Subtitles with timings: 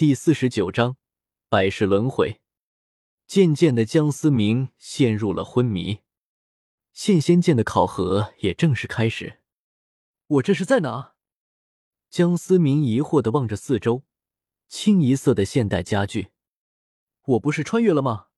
[0.00, 0.96] 第四十九章
[1.50, 2.40] 百世轮回。
[3.26, 5.98] 渐渐的，江思明陷入了昏迷。
[6.94, 9.40] 现仙剑的考核也正式开始。
[10.26, 11.16] 我这是在哪？
[12.08, 14.04] 江思明疑惑的望着四周，
[14.70, 16.28] 清一色的现代家具。
[17.26, 18.28] 我不是穿越了吗？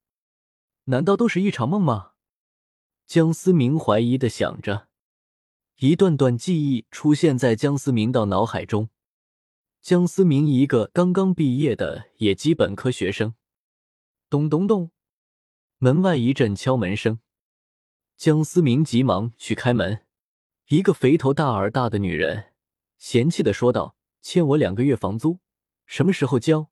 [0.86, 2.14] 难道都是一场梦吗？
[3.06, 4.88] 江思明怀疑的想着。
[5.76, 8.88] 一段段记忆出现在江思明的脑海中。
[9.82, 13.34] 江思明一个刚刚毕业的野鸡本科学生。
[14.30, 14.92] 咚咚咚，
[15.78, 17.18] 门外一阵敲门声。
[18.16, 20.06] 江思明急忙去开门。
[20.68, 22.52] 一个肥头大耳大的女人
[22.96, 25.40] 嫌弃的说道：“欠我两个月房租，
[25.84, 26.70] 什么时候交？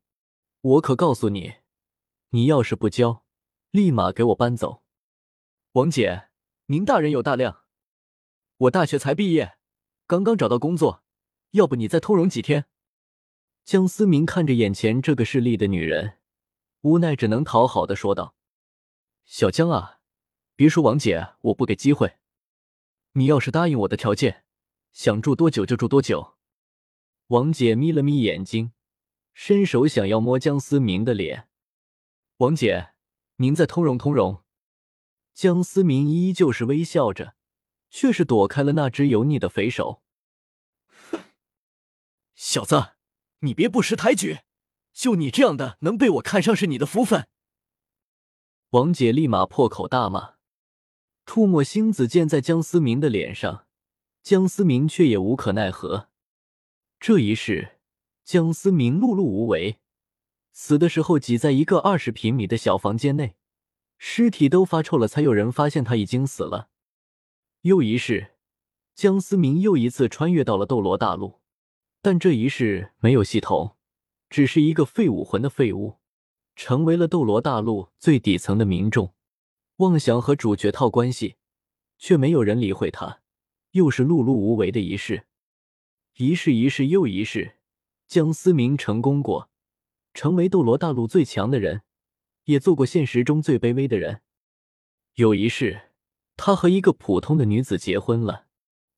[0.61, 1.55] 我可告诉你，
[2.29, 3.25] 你要是不交，
[3.73, 4.85] 立马给我搬走。”
[5.75, 6.29] 王姐，
[6.67, 7.65] 您大人有大量。
[8.57, 9.59] 我大学才毕业，
[10.07, 11.03] 刚刚找到工作，
[11.51, 12.67] 要不你再通融几天？
[13.71, 16.19] 江思明看着眼前这个势利的女人，
[16.81, 18.35] 无奈只能讨好的说道
[19.25, 20.01] ：“小江啊，
[20.57, 22.17] 别说王姐我不给机会，
[23.13, 24.43] 你要是答应我的条件，
[24.93, 26.35] 想住多久就住多久。”
[27.31, 28.73] 王姐眯了眯眼睛，
[29.35, 31.49] 伸手想要摸江思明的脸。
[32.39, 32.95] 王姐，
[33.37, 34.43] 您再通融通融。
[35.33, 37.37] 江思明依旧是微笑着。
[37.89, 40.03] 却是躲开了那只油腻的肥手。
[40.89, 41.21] 哼，
[42.35, 42.95] 小子，
[43.41, 44.41] 你别不识抬举！
[44.93, 47.27] 就你这样的，能被我看上是你的福分。
[48.71, 50.35] 王姐立马破口大骂。
[51.25, 53.67] 吐沫星子溅在江思明的脸上，
[54.23, 56.09] 江思明却也无可奈何。
[56.99, 57.79] 这一世，
[58.25, 59.79] 江思明碌碌无为，
[60.53, 63.37] 死的时候挤在一个二十平米的小房间内，
[63.97, 66.69] 尸体都发臭了，才有人发现他已经死了。
[67.63, 68.35] 又一世，
[68.95, 71.40] 江思明又一次穿越到了斗罗大陆，
[72.03, 73.77] 但这一世没有系统，
[74.29, 75.99] 只是一个废武魂的废物，
[76.57, 79.15] 成为了斗罗大陆最底层的民众。
[79.77, 81.37] 妄想和主角套关系，
[81.99, 83.21] 却没有人理会他。
[83.73, 85.27] 又是碌碌无为的一世，
[86.17, 87.57] 一世一世又一世，
[88.09, 89.49] 江思明成功过，
[90.13, 91.83] 成为斗罗大陆最强的人，
[92.45, 94.23] 也做过现实中最卑微的人。
[95.15, 95.83] 有一世。
[96.43, 98.47] 他和一个普通的女子结婚了，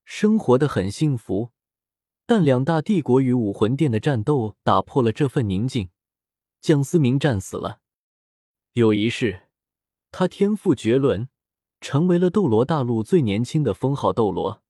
[0.04, 1.50] 生活的很幸福。
[2.34, 5.90] 但两大帝国与武魂殿的战斗打破了这份宁静，
[6.62, 7.80] 江思明战死了。
[8.72, 9.48] 有一世，
[10.10, 11.28] 他天赋绝伦，
[11.78, 14.62] 成为了斗罗大陆最年轻的封号斗罗，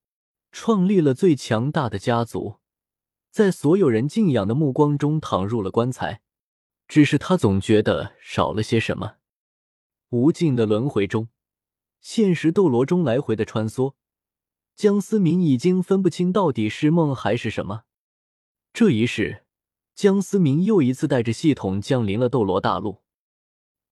[0.51, 2.57] 创立了最强大的家族，
[3.31, 6.21] 在所有人敬仰的目光中躺入了棺材。
[6.89, 9.19] 只是他总觉得少了些什么。
[10.09, 11.29] 无尽的轮回中。
[12.01, 13.95] 现实斗罗中来回的穿梭，
[14.75, 17.85] 江思明已经分不清到底是梦还是什么。
[18.73, 19.45] 这一世，
[19.95, 23.03] 江思明又一次带着系统降临了斗罗大陆，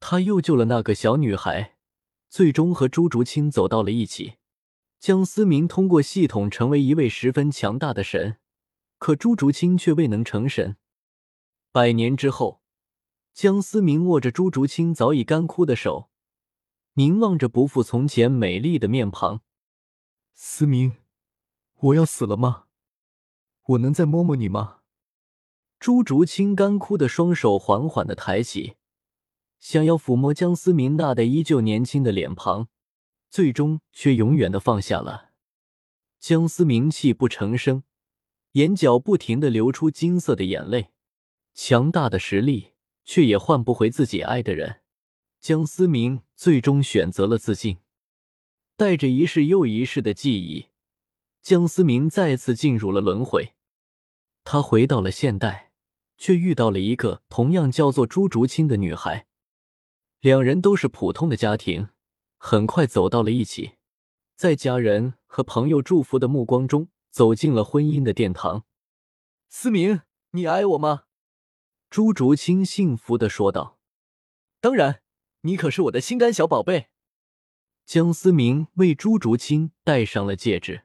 [0.01, 1.77] 他又救了那个小女孩，
[2.29, 4.35] 最终和朱竹清走到了一起。
[4.99, 8.39] 江思明通过系统成为一位十分强大的神，
[8.99, 10.77] 可朱竹清却未能成神。
[11.73, 12.63] 百年之后，
[13.33, 16.11] 江思明握着朱竹清早已干枯的手。
[16.95, 19.43] 凝望着不复从前美丽的面庞，
[20.33, 20.97] 思明，
[21.75, 22.65] 我要死了吗？
[23.63, 24.79] 我能再摸摸你吗？
[25.79, 28.77] 朱竹清干枯的双手缓缓的抬起，
[29.59, 32.69] 想要抚摸江思明那的依旧年轻的脸庞，
[33.31, 35.31] 最终却永远的放下了。
[36.19, 37.85] 江思明泣不成声，
[38.53, 40.93] 眼角不停的流出金色的眼泪。
[41.55, 42.75] 强大的实力，
[43.05, 44.83] 却也换不回自己爱的人。
[45.41, 47.79] 江思明最终选择了自尽，
[48.81, 50.69] 带着一世又一世的记忆，
[51.43, 53.53] 江思明再次进入了轮回。
[54.43, 55.73] 他回到了现代，
[56.17, 59.27] 却遇到了一个同样叫做朱竹清的女孩。
[60.21, 61.91] 两人都是普通的家庭，
[62.39, 63.73] 很快走到了一起，
[64.35, 68.65] 在家人和朋友祝福的目光中，走进了婚姻的殿堂。
[69.51, 71.03] 思明，你爱我吗？
[71.91, 73.79] 朱竹清幸福的说道
[74.59, 75.03] ：“当然。”
[75.45, 76.90] 你可是我的心肝小宝贝。
[77.93, 80.85] 江思明为朱竹清戴上了戒指。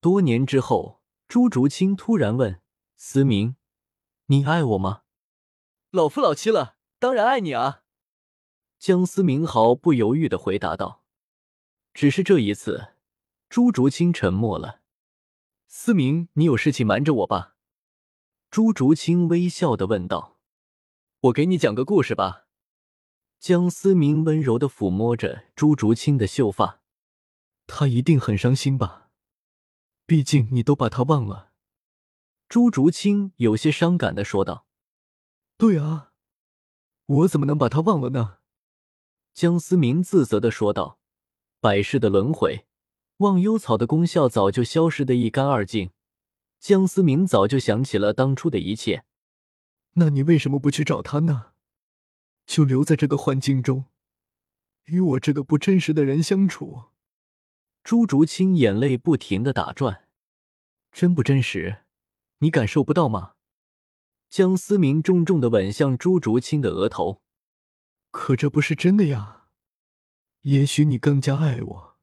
[0.00, 2.62] 多年之后，朱竹清突然问
[2.94, 3.56] 思明
[4.26, 5.02] ：“你爱我吗？”
[5.90, 7.82] 老夫老妻了，当然爱你啊！
[8.78, 11.02] 江思明毫不犹豫的回答道。
[11.92, 12.94] 只是这一次，
[13.48, 14.82] 朱竹清沉默了。
[15.66, 17.56] 思明，你有事情瞒着我吧？
[18.52, 20.38] 朱竹清微笑的问道。
[21.22, 22.43] 我给你讲个故事吧。
[23.44, 26.80] 江思明温柔的抚摸着朱竹清的秀发，
[27.66, 29.10] 他一定很伤心吧？
[30.06, 31.52] 毕竟你都把他忘了。
[32.48, 34.66] 朱竹清有些伤感的说道。
[35.58, 36.12] 对啊，
[37.04, 38.38] 我怎么能把他忘了呢？
[39.34, 40.98] 江思明自责的说道
[41.60, 42.64] ：“百世的轮回，
[43.18, 45.90] 忘忧草的功效早就消失的一干二净。
[46.58, 49.04] 江思明早就想起了当初的一切。
[49.96, 51.50] 那你为什么不去找他呢？
[52.46, 53.84] 就留在这个幻境中，
[54.84, 56.84] 与我这个不真实的人相处？”
[57.84, 60.08] 朱竹清眼泪不停的打转，
[60.90, 61.84] 真不真实？
[62.38, 63.32] 你感受不到吗？
[64.30, 67.22] 江思明重重的吻向朱竹清的额头。
[68.10, 69.48] 可这不是真的呀！
[70.42, 71.96] 也许你更加爱我，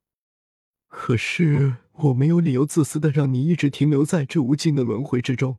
[0.87, 5.57] 可是我没有理由自私的让你一直停留在这无尽的轮回之中。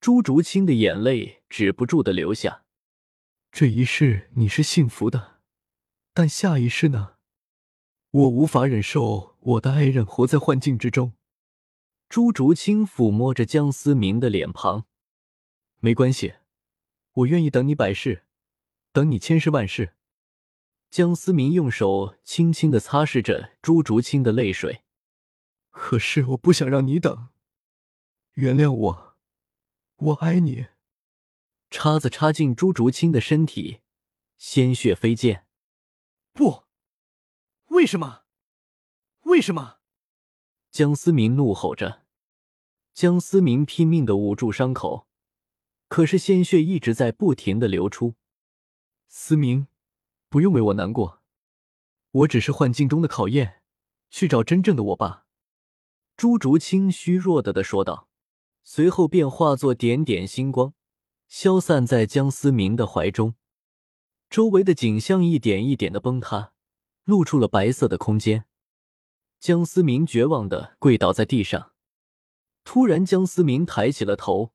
[0.00, 2.63] 朱竹清的眼泪止不住的流下。
[3.56, 5.38] 这一世你是幸福的，
[6.12, 7.14] 但下一世呢？
[8.10, 11.12] 我无法忍受我的爱人活在幻境之中。
[12.08, 14.86] 朱竹清抚摸着江思明的脸庞，
[15.78, 16.34] 没关系，
[17.12, 18.24] 我愿意等你百世，
[18.90, 19.94] 等你千世万世。
[20.90, 24.82] 江思明用手轻轻的擦拭着朱竹清的泪水。
[25.70, 27.28] 可是我不想让你等，
[28.32, 29.16] 原谅我，
[29.94, 30.66] 我爱你。
[31.76, 33.80] 叉子插进朱竹清的身体，
[34.38, 35.44] 鲜血飞溅。
[36.32, 36.62] 不。
[37.70, 38.22] 为什么？
[39.22, 39.78] 为什么？
[40.70, 42.04] 江思明怒吼着。
[42.92, 45.08] 江思明拼命的捂住伤口，
[45.88, 48.14] 可是鲜血一直在不停的流出。
[49.08, 49.66] 思明，
[50.28, 51.22] 不用为我难过，
[52.12, 53.62] 我只是幻境中的考验，
[54.10, 55.26] 去找真正的我吧。
[56.16, 58.08] 朱竹清虚弱的的说道，
[58.62, 60.72] 随后便化作点点星光，
[61.28, 63.34] 消散在江思明的怀中。
[64.30, 66.52] 周围的景象一点一点的崩塌。
[67.04, 68.46] 露出了白色的空间，
[69.38, 71.72] 江思明绝望的跪倒在地上。
[72.64, 74.54] 突然，江思明抬起了头，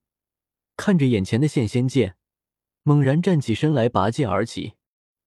[0.75, 2.17] 看着眼前的现仙剑，
[2.81, 4.73] 猛然站起身来，拔剑而起，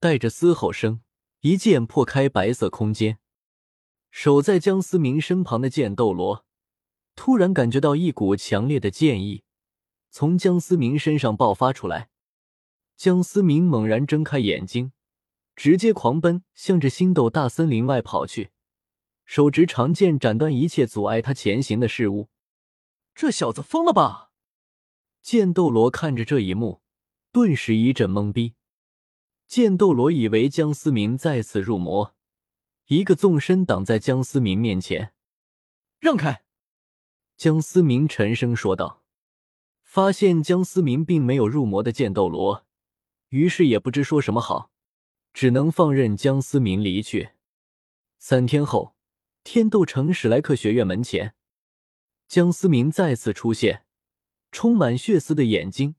[0.01, 1.01] 带着嘶吼声，
[1.43, 3.19] 一剑破开白色空间。
[4.11, 6.45] 守在江思明身旁的剑斗罗
[7.15, 9.45] 突然感觉到一股强烈的剑意
[10.15, 12.11] 从江思明身上爆发出来，
[12.97, 14.93] 江思明猛然睁开眼睛。
[15.57, 18.51] 直接狂奔，向着星斗大森林外跑去，
[19.25, 22.29] 手执长剑斩断一切阻碍他前行的事物。
[23.15, 24.33] 这小子疯了吧？
[25.23, 26.83] 剑斗罗看着这一幕，
[27.33, 28.55] 顿时一阵懵逼。
[29.47, 32.15] 剑斗罗以为江思明再次入魔，
[32.87, 35.15] 一个纵身挡在江思明面前，
[36.01, 36.45] 让开！
[37.39, 39.02] 江思明沉声说道。
[39.93, 42.65] 发现江思明并没有入魔的剑斗罗，
[43.29, 44.71] 于是也不知说什么好。
[45.35, 47.33] 只能放任江思明离去。
[48.19, 48.97] 三天后，
[49.45, 51.35] 天斗城史莱克学院门前，
[52.27, 53.85] 江思明再次出现，
[54.51, 55.97] 充满血丝的眼睛，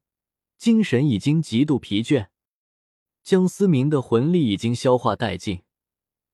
[0.57, 2.29] 精神已经极度疲倦。
[3.21, 5.61] 江思明的魂力已经消化殆尽，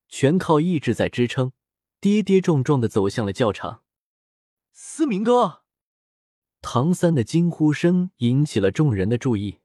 [0.07, 1.51] 全靠意志在支撑，
[1.99, 3.83] 跌跌撞撞的走向了教场。
[4.71, 5.58] 思明哥，
[6.61, 9.59] 唐三的惊呼声引起了众人的注意。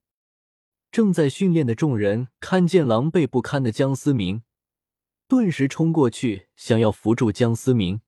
[0.91, 4.43] 正在训练的众人看见狼狈不堪的江思明，
[5.26, 8.00] 顿时冲过去想要扶住江思明。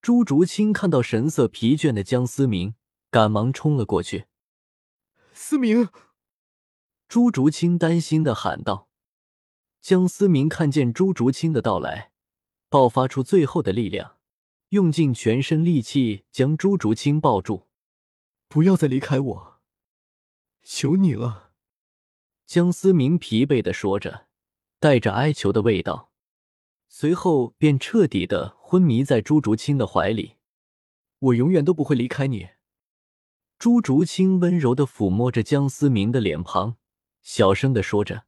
[0.00, 2.74] 朱竹清看到神色疲倦的江思明，
[3.08, 4.24] 赶忙冲了过去。
[5.32, 5.88] 思明，
[7.06, 8.88] 朱竹清担心的喊道。
[9.80, 12.10] 江思明看见朱竹清的到来，
[12.68, 14.16] 爆发出最后的力量，
[14.70, 17.68] 用尽全身力气将朱竹清抱住。
[18.52, 19.60] 不要再离开我，
[20.62, 21.54] 求你了。
[22.44, 24.26] 江思明疲惫的说着，
[24.78, 26.12] 带着哀求的味道，
[26.86, 30.36] 随后便彻底的昏迷在朱竹清的怀里。
[31.18, 32.50] 我永远都不会离开你。
[33.58, 36.76] 朱竹清温柔的抚摸着江思明的脸庞，
[37.22, 38.26] 小声的说着。